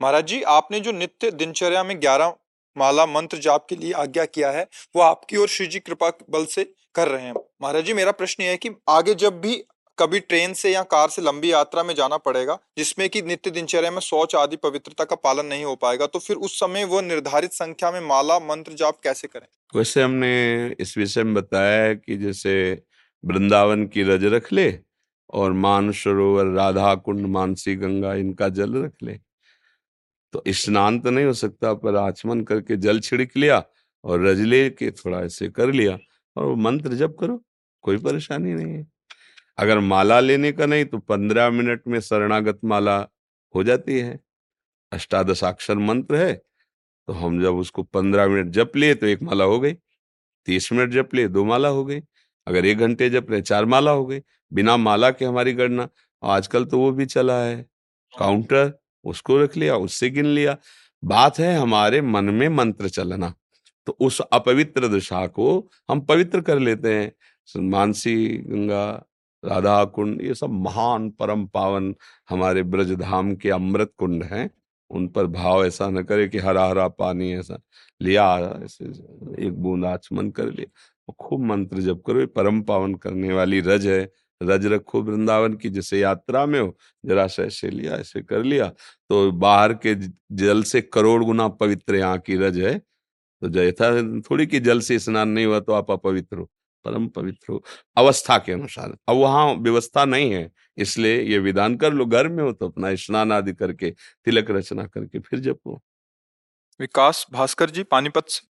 [0.00, 2.34] महाराज जी आपने जो नित्य दिनचर्या में ग्यारह
[2.76, 6.44] माला मंत्र जाप के लिए आज्ञा किया है वो आपकी और श्री जी कृपा बल
[6.46, 9.56] से कर रहे हैं। महाराज जी मेरा प्रश्न यह है कि आगे जब भी
[9.98, 13.90] कभी ट्रेन से या कार से लंबी यात्रा में जाना पड़ेगा जिसमें कि नित्य दिनचर्या
[13.90, 17.52] में शौच आदि पवित्रता का पालन नहीं हो पाएगा तो फिर उस समय वो निर्धारित
[17.52, 19.46] संख्या में माला मंत्र जाप कैसे करें?
[19.76, 22.82] वैसे हमने इस विषय में बताया कि जैसे
[23.24, 24.72] वृंदावन की रज रख ले
[25.30, 29.18] और मान सरोवर राधा कुंड मानसी गंगा इनका जल रख ले।
[30.34, 33.62] तो स्नान तो नहीं हो सकता, पर आचमन करके जल छिड़क लिया
[34.04, 35.98] और रज ले के थोड़ा ऐसे कर लिया
[36.36, 37.42] और मंत्र जप करो,
[37.84, 38.86] कोई परेशानी नहीं है।
[39.58, 42.98] अगर माला लेने का नहीं तो पंद्रह मिनट में शरणागत माला
[43.54, 44.18] हो जाती है।
[44.92, 49.58] अष्टादशाक्षर मंत्र है तो हम जब उसको पंद्रह मिनट जप लिए तो एक माला हो
[49.60, 49.72] गई,
[50.48, 52.00] तीस मिनट जप लिए, दो माला हो गई।
[52.46, 54.20] अगर एक घंटे जप रहे, चार माला हो गई,
[54.52, 55.88] बिना माला के हमारी गणना,
[56.22, 57.66] आजकल तो वो भी चला है।
[58.18, 58.72] काउंटर,
[59.04, 60.56] उसको रख लिया, उससे गिन लिया।
[61.04, 63.34] बात है हमारे मन में मंत्र चलना।
[63.86, 67.12] तो उस अपवित्र दशा को हम पवित्र कर लेते हैं।
[67.56, 69.04] मानसी, गंगा,
[69.44, 71.94] राधा कुंड, ये सब महान परम पावन
[72.28, 74.50] हमारे ब्रज धाम के अमृत कुंड हैं।
[74.90, 77.60] उन पर भाव ऐसा न करे कि हरा हरा पानी ऐसा,
[78.02, 78.84] लिया ऐसे,
[79.46, 80.66] एक बूंद आचमन कर लिया।
[81.10, 84.00] खूब मंत्र जब करो। परम पावन करने वाली रज है।
[84.40, 88.68] रज रखो वृंदावन की जैसे यात्रा में हो जरा सा ऐसे लिया ऐसे कर लिया।
[89.10, 89.94] तो बाहर के
[90.36, 94.98] जल से करोड़ गुना पवित्र यहाँ की रज है। तो जैसा थोड़ी कि जल से
[94.98, 96.50] स्नान नहीं हुआ तो आप अपवित्र हो।
[96.84, 97.62] परम पवित्र हो।
[97.96, 102.42] अवस्था के अनुसार। अब वहाँ व्यवस्था नहीं है इसलिए ये विधान कर लो। घर में
[102.44, 103.90] हो तो अपना स्नान आदि करके
[104.24, 105.80] तिलक रचना करके फिर जपो।
[106.80, 108.48] विकास भास्कर जी पानीपत से।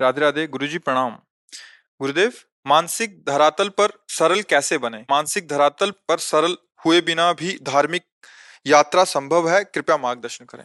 [0.00, 1.10] राधे राधे गुरु जी प्रणाम।
[2.00, 2.32] गुरुदेव,
[2.66, 4.98] मानसिक धरातल पर सरल कैसे बने?
[5.10, 8.02] मानसिक धरातल पर सरल हुए बिना भी धार्मिक
[8.66, 9.64] यात्रा संभव है?
[9.64, 10.64] कृपया मार्गदर्शन करें।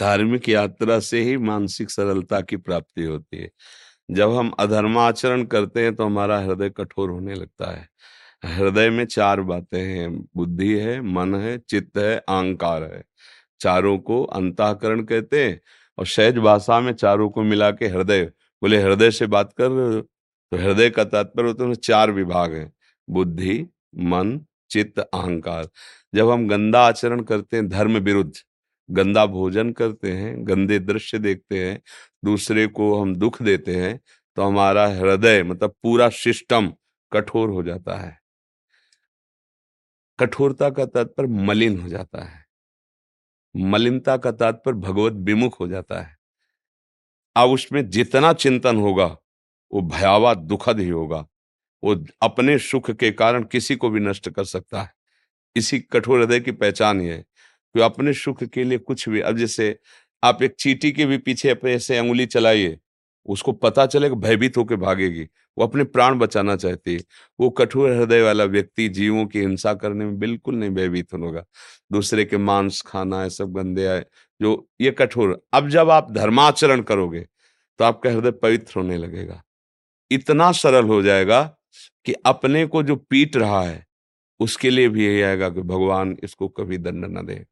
[0.00, 3.50] धार्मिक यात्रा से ही मानसिक सरलता की प्राप्ति होती है।
[4.10, 7.88] जब हम अधर्माचरण करते हैं तो हमारा हृदय कठोर होने लगता है।
[8.44, 13.04] हृदय में चार बातें हैं। बुद्धि है, मन है, चित्त है, अहंकार है।
[13.60, 15.60] चारों को अंताकरण कहते हैं।
[15.98, 18.24] और सहज भाषा में चारों को मिला के हृदय।
[18.62, 20.00] बोले, हृदय से बात कर रहे हो?
[20.00, 22.72] तो हृदय का तात्पर्य होता है चार विभाग हैं,
[23.08, 25.68] बुद्धि, मन, चित्त, अहंकार।
[26.14, 28.32] जब हम गंदा आचरण करते हैं, धर्म विरुद्ध,
[28.88, 31.80] गंदा भोजन करते हैं, गंदे दृश्य देखते हैं,
[32.24, 34.00] दूसरे को हम दुख देते हैं
[34.36, 36.72] तो हमारा हृदय मतलब पूरा सिस्टम
[37.12, 38.18] कठोर हो जाता है।
[40.18, 42.41] कठोरता का तात्पर्य मलिन हो जाता है।
[43.54, 46.16] मलिनता का तात्पर्य भगवत विमुख हो जाता है।
[47.36, 49.06] अब उसमें जितना चिंतन होगा,
[49.72, 51.26] वो भयावह दुखद ही होगा।
[51.82, 54.92] वो अपने सुख के कारण किसी को भी नष्ट कर सकता है।
[55.56, 57.22] इसी कठोर हृदय की पहचान ये है
[57.74, 59.78] कि अपने सुख के लिए कुछ भी। अब जैसे
[60.22, 62.78] आप एक चीटी के भी पीछे अपने ऐसे अंगुली चलाइए
[63.26, 65.22] उसको पता चलेगा भयभीत होकर भागेगी।
[65.58, 67.00] वो अपने प्राण बचाना चाहती है।
[67.40, 71.44] वो कठोर हृदय वाला व्यक्ति जीवों की हिंसा करने में बिल्कुल नहीं भयभीत होगा।
[71.92, 74.04] दूसरे के मांस, खाना है सब गंदे आए,
[74.40, 77.26] जो ये कठोर। अब जब आप धर्माचरण करोगे
[77.80, 79.42] तो आपका हृदय पवित्र होने लगेगा।
[80.10, 81.42] इतना सरल हो जाएगा
[82.06, 83.84] कि अपने को जो पीट रहा है,
[84.40, 87.44] उसके लिए भी यही आएगा कि भगवान इसको कभी दंड न दे।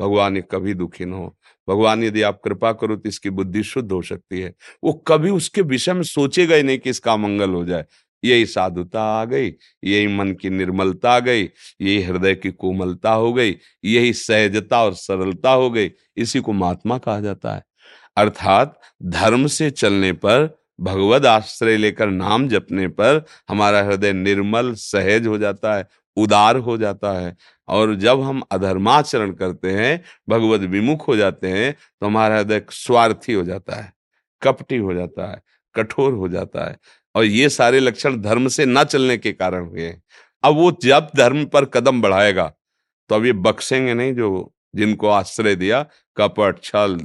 [0.00, 1.36] भगवान ये कभी दुखी न हो।
[1.68, 5.62] भगवान यदि आप कृपा करो तो इसकी बुद्धि शुद्ध हो सकती है। वो कभी उसके
[5.62, 7.84] विषय में सोचेगा ही नहीं कि इसका मंगल हो जाए।
[8.24, 9.48] यही साधुता आ गई,
[9.84, 14.94] यही मन की निर्मलता आ गई, यही हृदय की कोमलता हो गई, यही सहजता और
[14.94, 17.64] सरलता हो गई, इसी को महात्मा कहा जाता है।
[18.16, 25.26] अर्थात धर्म से चलने पर भगवत आश्रय लेकर नाम जपने पर हमारा हृदय निर्मल, सहज
[25.26, 27.36] हो जाता है। उदार हो जाता है
[27.68, 33.32] और जब हम अधर्माचरण करते हैं भगवत विमुख हो जाते हैं तो हमारा हृदय स्वार्थी
[33.32, 33.92] हो जाता है,
[34.42, 35.40] कपटी हो जाता है,
[35.74, 36.76] कठोर हो जाता है
[37.14, 40.02] और ये सारे लक्षण धर्म से न चलने के कारण हुए हैं।
[40.44, 42.52] अब वो जब धर्म पर कदम बढ़ाएगा
[43.10, 45.82] तो अब ये बख्शेंगे नहीं जो जिनको आश्रय दिया,
[46.16, 46.98] कपट, छल,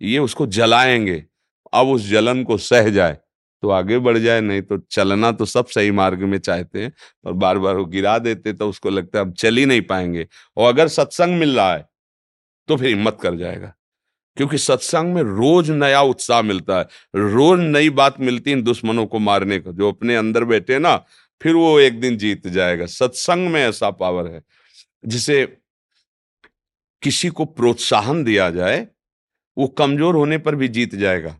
[0.00, 1.24] ये उसको जलाएँगे,
[1.72, 3.18] अब उस जलन को सह जाए।
[3.62, 6.92] तो आगे बढ़ जाए, नहीं तो चलना तो सब सही मार्ग में चाहते हैं
[7.24, 10.26] और बार बार वो गिरा देते तो उसको लगता है अब चल ही नहीं पाएँगे।
[10.56, 11.88] और अगर सत्संग मिल रहा है
[12.68, 13.72] तो फिर हिम्मत कर जाएगा।
[14.36, 16.84] क्योंकि सत्संग में रोज नया उत्साह मिलता है।
[17.16, 20.96] रोज नई बात मिलती है दुश्मनों को मारने का। जो अपने अंदर बैठे ना,
[21.42, 24.42] फिर वो एक दिन जीत जाएगा। सत्संग में ऐसा पावर है,
[25.04, 25.44] जिसे
[27.02, 28.86] किसी को प्रोत्साहन दिया जाए,
[29.56, 31.36] वो कमज़ोर होने पर भी जीत जाएगा।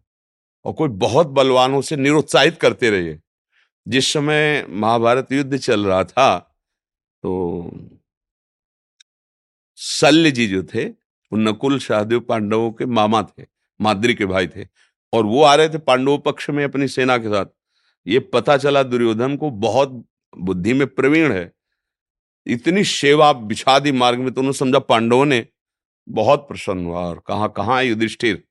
[0.65, 3.19] और कोई बहुत बलवानों से निरुत्साहित करते रहिए।
[3.87, 6.39] जिस समय महाभारत युद्ध चल रहा था
[7.25, 7.71] तो
[9.79, 13.45] शल्य जी जो थे, वो नकुल शाहदेव पांडवों के मामा थे,
[13.81, 14.67] माद्री के भाई थे,
[15.13, 17.47] और वो आ रहे थे पांडव पक्ष में अपनी सेना के साथ।
[18.07, 21.53] ये पता चला दुर्योधन को बहुत बुद्धि में प्रवीण है।
[22.47, 25.47] इतनी सेवा बिछादी मार्ग में तो उन्होंने समझा पांडवों ने
[26.09, 28.43] बहुत प्रसन्न हुआ, और कहा कहाँ युधिष्ठिर?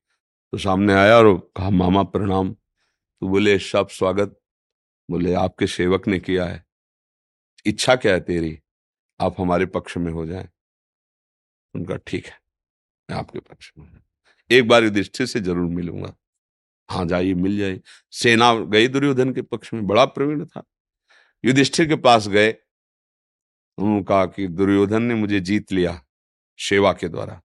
[0.54, 4.36] तो सामने आया और कहा, मामा, प्रणाम। तो बोले, सब स्वागत।
[5.10, 6.64] बोले, आपके सेवक ने किया है।
[7.66, 8.58] इच्छा क्या है तेरी?
[9.20, 10.48] आप हमारे पक्ष में हो जाए।
[11.74, 12.38] उनका ठीक है,
[13.10, 13.88] मैं आपके पक्ष में
[14.50, 16.14] एक बार युधिष्ठिर से ज़रूर मिलूँगा।
[16.90, 17.82] हाँ जाइए, मिल जाइए।
[18.14, 20.64] सेना गई दुर्योधन के पक्ष में, बड़ा प्रवीण था।
[21.44, 22.52] युधिष्ठिर के पास गए।
[23.78, 26.02] उन्होंने कहा कि दुर्योधन ने मुझे जीत लिया,
[26.60, 27.42] सेवा के द्वारा।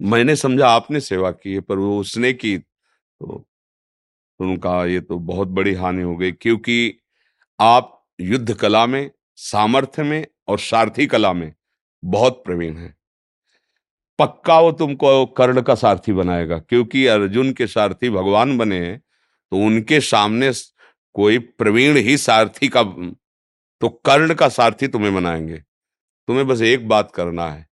[0.00, 3.44] मैंने समझा आपने सेवा की है, पर वो उसने की तो
[4.40, 7.00] उन्होंने कहा, ये तो बहुत बड़ी हानि हो गई। क्योंकि
[7.60, 11.52] आप युद्ध कला में, सामर्थ्य में और सारथी कला में
[12.02, 12.94] बहुत प्रवीण हैं।
[14.18, 18.98] पक्का वो तुमको कर्ण का सारथी बनाएगा, क्योंकि अर्जुन के सारथी भगवान बने हैं
[19.52, 20.52] तो उनके सामने
[21.14, 27.12] कोई प्रवीण ही सारथी का तो कर्ण का सारथी तुम्हें बनाएँगे। तुम्हें बस एक बात
[27.14, 27.67] करना है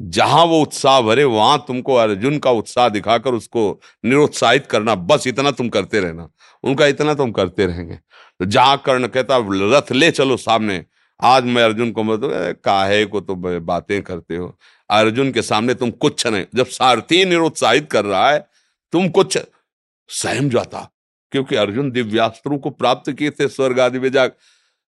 [0.00, 5.50] जहाँ वो उत्साह भरे, वहाँ तुमको अर्जुन का उत्साह दिखाकर उसको निरुत्साहित करना। बस इतना
[5.50, 6.28] तुम करते रहना।
[6.62, 7.94] उनका इतना तुम करते रहेंगे।
[8.38, 10.84] तो जहाँ कर्ण कहता, रथ ले चलो सामने।
[11.22, 14.58] आज मैं अर्जुन को मतलब काहे को तो बातें करते हो?
[14.90, 18.46] अर्जुन के सामने तुम कुछ नहीं। जब सारथी निरुत्साहित कर रहा है,
[18.92, 19.38] तुम कुछ
[20.08, 20.90] सहम जाता।
[21.32, 24.26] क्योंकि अर्जुन दिव्यास्त्रों को प्राप्त किए थे स्वर्ग आदि में जा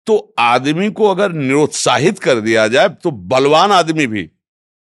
[0.06, 4.30] तो आदमी को अगर निरुत्साहित कर दिया जाए तो बलवान आदमी भी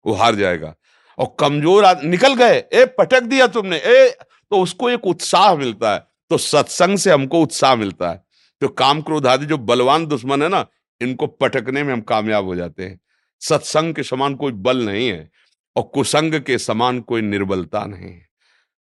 [0.06, 0.74] वो हार जाएगा।
[1.18, 4.10] और कमज़ोर निकल गए। ए, पटक दिया तुमने। ए
[4.52, 8.24] तो उसको एक उत्साह मिलता है। तो सत्संग से हमको उत्साह मिलता है।
[8.62, 10.66] तो काम क्रोध आदि जो बलवान दुश्मन है ना,
[11.02, 13.00] इनको पटकने में हम कामयाब हो जाते हैं।
[13.42, 15.30] सत्संग के समान कोई बल नहीं है
[15.76, 18.26] और कुसंग के समान कोई निर्बलता नहीं है।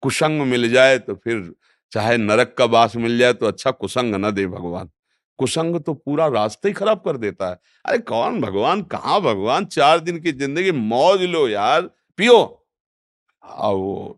[0.03, 1.53] कुसंग मिल जाए तो फिर
[1.93, 4.91] चाहे नरक का बास मिल जाए तो अच्छा कुसंग न दे भगवान।
[5.39, 8.83] कुसंग तो पूरा रास्ते ही खराब कर देता है। अरे कौन भगवान?
[8.83, 9.65] कहाँ भगवान?
[9.67, 11.83] चार दिन की ज़िंदगी मौज लो यार।
[12.19, 12.39] पियो।
[13.43, 14.15] आओ।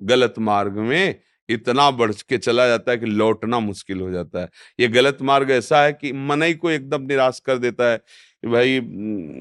[0.00, 4.48] गलत मार्ग में इतना बढ़ के चला जाता है कि लौटना मुश्किल हो जाता है।
[4.80, 8.48] ये गलत मार्ग ऐसा है कि मन ही को एकदम निराश कर देता है कि
[8.48, 8.70] भाई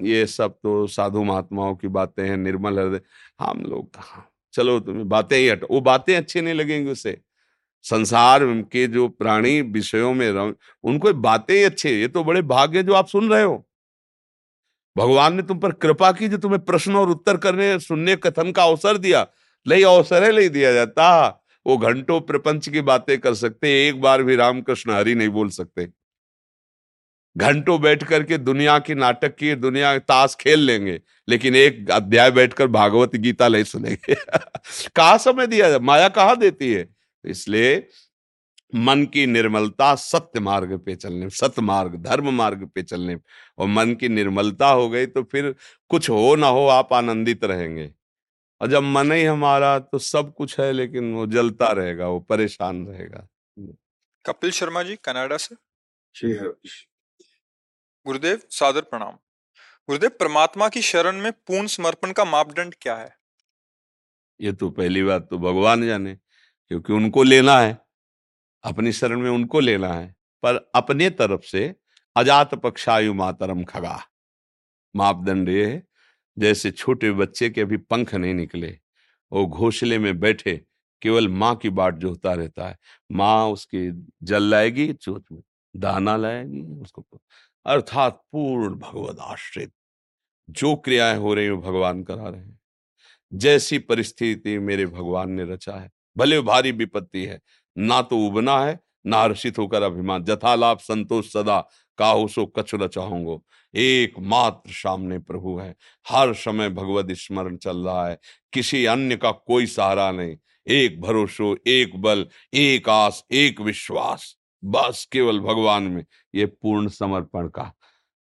[0.09, 3.01] ये सब तो साधु महात्माओं की बातें हैं, निर्मल हृदय।
[3.41, 4.25] हम लोग कहा?
[4.53, 7.17] चलो, तुम्हें बातें ही हटो वो बातें अच्छी नहीं लगेंगी उसे।
[7.83, 12.93] संसार के जो प्राणी विषयों में रह, उनको बातें अच्छी ये तो बड़े भाग्य जो
[12.93, 13.67] आप सुन रहे हो।
[14.97, 18.63] भगवान ने तुम पर कृपा की जो तुम्हें प्रश्न और उत्तर करने, सुनने, कथन का
[18.63, 19.27] अवसर दिया।
[19.67, 21.29] नहीं, अवसर है नहीं दिया जाता।
[21.67, 25.87] वो घंटों प्रपंच की बातें कर सकते एक बार भी रामकृष्ण हरि नहीं बोल सकते।
[27.37, 32.67] घंटों बैठ करके दुनिया की नाटक की, दुनिया ताश खेल लेंगे, लेकिन एक अध्याय बैठकर
[32.67, 34.15] भागवत गीता नहीं सुनेंगे।
[34.95, 35.69] कहा समय दिया?
[35.69, 37.02] जाए माया कहा देती है?
[37.25, 37.87] इसलिए
[38.73, 43.15] मन की निर्मलता सत्य मार्ग पे चलने सत्य मार्ग धर्म मार्ग पे चलने।
[43.57, 45.53] और मन की निर्मलता हो गई तो फिर
[45.89, 47.91] कुछ हो ना हो आप आनंदित रहेंगे।
[48.61, 52.85] और जब मन ही हमारा तो सब कुछ है लेकिन वो जलता रहेगा वो परेशान
[52.87, 53.27] रहेगा।
[54.25, 55.55] कपिल शर्मा जी कनाडा से?
[56.15, 56.33] जी।
[58.05, 59.17] गुरुदेव सादर प्रणाम।
[59.89, 63.15] गुरुदेव परमात्मा की शरण में पूर्ण समर्पण का मापदंड क्या है?
[64.39, 66.17] ये तो पहली बात तो भगवान जाने।
[66.73, 67.81] क्योंकि उनको लेना है।
[68.63, 71.75] अपनी शरण में उनको लेना है। पर अपने तरफ़ से
[72.15, 74.01] अजात पक्षायु मातरम खगा।
[74.95, 75.87] मापदंड ये है,
[76.39, 78.79] जैसे छोटे बच्चे के अभी पंख नहीं निकले,
[79.31, 80.65] वो घोसले में बैठे,
[81.01, 82.77] केवल माँ की बाट जोता रहता है।
[83.11, 85.41] माँ उसकी जल लाएगी चोट में
[85.75, 87.07] दाना लाएगी, उसको
[87.65, 89.71] अर्थात पूर्ण भगवत आश्रित।
[90.49, 92.59] जो क्रियाएँ हो रही हो भगवान करा रहे हैं।
[93.33, 97.39] जैसी परिस्थिति मेरे भगवान ने रचा है भले भारी विपत्ति है।
[97.77, 101.59] ना तो उबना है, ना हर्षित होकर अभिमान। जथा लाभ संतोष सदा,
[101.99, 105.73] काहू सो कछुल चाहूंगो। एक मात्र सामने प्रभु है।
[106.07, 108.17] हर समय भगवत स्मरण चल रहा है।
[108.53, 110.35] किसी अन्य का कोई सहारा नहीं।
[110.67, 116.03] एक भरोसो, एक बल, एक आस, एक विश्वास। बस केवल भगवान में
[116.35, 117.71] ये पूर्ण समर्पण का,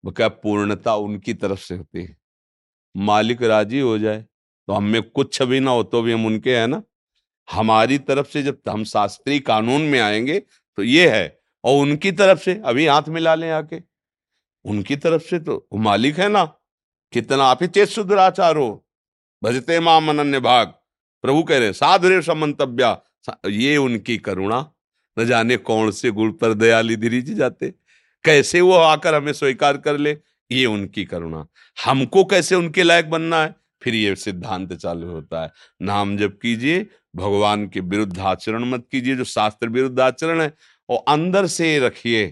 [0.04, 2.16] क्या पूर्णता उनकी तरफ़ से होती है?
[2.94, 4.20] मालिक राज़ी हो जाए
[4.68, 6.82] तो हमें कुछ भी ना हो तो भी हम उनके हैं ना?
[7.48, 10.38] हमारी तरफ़ से जब हम शास्त्रीय कानून में आएँगे
[10.78, 13.80] तो ये है, और उनकी तरफ़ से, अभी हाथ मिला लें आके,
[14.64, 16.44] उनकी तरफ़ से तो मालिक है ना,
[17.12, 18.84] कितना आप ही चेत शुद्राचार हो।
[19.42, 20.66] भजते माम अनन्य भाग,
[21.24, 23.00] प्रभु कह रहे साधुरे समंतव्या
[23.48, 24.66] ये उनकी करुणा,
[25.16, 27.68] न जाने कौन से गुण पर दयाली धीरी जी जाते,
[28.24, 30.16] कैसे वो आकर हमें स्वीकार कर ले,
[30.50, 31.46] ये उनकी करुणा।
[31.78, 33.54] हमको कैसे उनके लायक बनना है?
[33.82, 39.16] फिर ये सिद्धांत चालू होता है। नाम जब कीजिए, भगवान के विरुद्ध आचरण मत कीजिए,
[39.16, 40.54] जो शास्त्र विरुद्ध आचरण है,
[40.88, 42.26] और अंदर से रखिए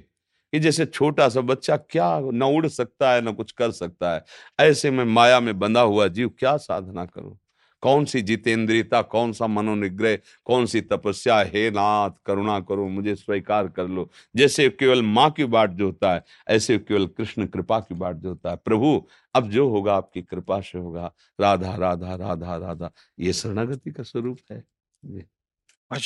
[0.53, 4.25] कि जैसे छोटा सा बच्चा क्या न उड़ सकता है, न कुछ कर सकता है।
[4.61, 7.39] ऐसे में माया में बंधा हुआ जीव क्या साधना करूँ?
[7.83, 11.41] कौन सी जितेंद्रियता, कौन सा मनोनिग्रह, कौन सी तपस्या?
[11.41, 16.15] हे नाथ, करुणा करो, मुझे स्वीकार कर लो। जैसे केवल माँ की बाट जो होता
[16.15, 20.23] है, ऐसे केवल कृष्ण कृपा की बाट जो होता है। प्रभु अब जो होगा आपकी
[20.23, 24.65] कृपा से होगा। राधा राधा राधा राधा। ये शरणागति का स्वरूप है।
[25.05, 25.23] जी।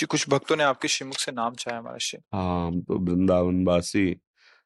[0.07, 4.21] कुछ भक्तों ने आपके श्रीमुख से नाम चाहे हमारे हाँ हम तो वृंदावन वासी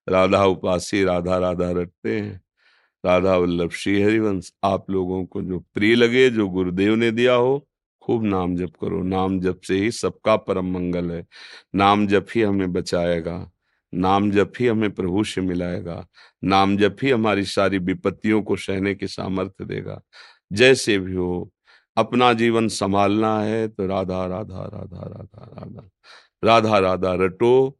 [0.08, 2.40] राधा उपासी राधा राधा रटते हैं।
[3.04, 7.68] राधा वल्लभ श्री हरिवंश आप लोगों को जो प्रिय लगे जो गुरुदेव ने दिया हो
[8.02, 11.26] खूब नाम जप करो। नाम जप से ही सबका परम मंगल है।
[11.74, 13.50] नाम जप ही हमें बचाएगा।
[13.94, 16.06] नाम जप ही हमें प्रभु से मिलाएगा।
[16.44, 20.00] नाम जप ही हमारी सारी विपत्तियों को सहने के सामर्थ्य देगा।
[20.52, 21.50] जैसे भी हो,
[21.96, 25.90] अपना जीवन संभालना है तो राधा राधा राधा राधा राधा।
[26.44, 27.78] राधा राधा रटो,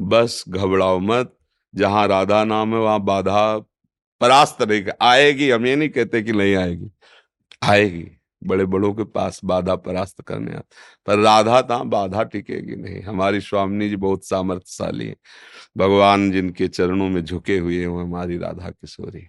[0.00, 1.36] बस घबराओ मत।
[1.74, 3.58] जहाँ राधा नाम है, वहाँ बाधा
[4.20, 6.90] परास्त नहीं आएगी, हम ये नहीं कहते कि नहीं आएगी।
[7.64, 13.02] आएगी। बड़े बड़ों के पास बाधा परास्त करने आते। पर राधा था बाधा टिकेगी नहीं।
[13.02, 15.16] हमारी स्वामी जी बहुत सामर्थ्यशाली है।
[15.76, 19.26] भगवान जिनके चरणों में झुके हुए हैं हमारी राधा किशोरी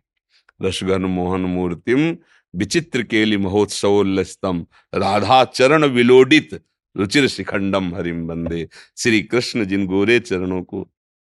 [0.62, 2.18] रसगन मोहन मूर्तिम
[2.54, 4.66] विचित्र केली महोत्सवोल्लस्तम।
[4.96, 6.62] राधा चरण विलोडित
[6.96, 8.68] रुचिर शिखंडम हरिम बंदे
[8.98, 10.88] श्री कृष्ण जिन गोरे चरणों को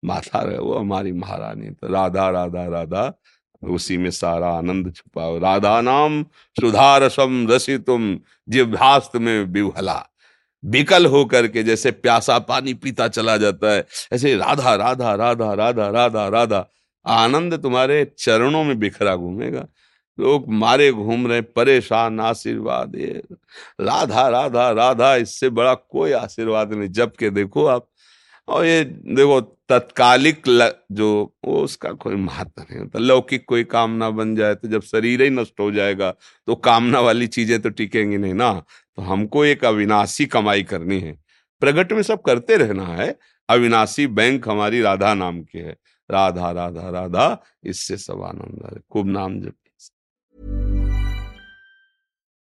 [0.04, 3.08] माथा रहे, वो हमारी महारानी तो राधा राधा राधा
[3.64, 6.24] उसी में सारा आनंद छुपा राधा नाम
[6.58, 10.06] सुधारसम रसितुम जिभास्त में विभला
[10.64, 15.88] विकल होकर के जैसे प्यासा पानी पीता चला जाता है। ऐसे राधा राधा राधा राधा
[15.90, 16.66] राधा राधा,
[17.06, 19.66] आनंद तुम्हारे चरणों में बिखरा घूमेगा।
[20.18, 22.96] लोग मारे घूम रहे परेशान, आशीर्वाद
[23.82, 27.88] राधा राधा राधा, इससे बड़ा कोई आशीर्वाद नहीं। जब के देखो आप
[28.50, 29.40] और ये देखो
[29.70, 30.42] तत्कालिक
[30.92, 35.22] जो, वो उसका कोई महत्व नहीं होता। लौकिक कोई कामना बन जाए तो जब शरीर
[35.22, 36.12] ही नष्ट हो जाएगा
[36.48, 38.52] तो कामना वाली चीज़ें तो टिकेंगी नहीं ना।
[38.98, 41.18] तो हमको एक अविनाशी कमाई करनी है।
[41.62, 43.16] प्रगट में सब करते रहना है।
[43.50, 45.78] अविनाशी बैंक हमारी राधा नाम की है।
[46.10, 49.54] राधा राधा राधा, इससे सब आनंद खूब नाम जप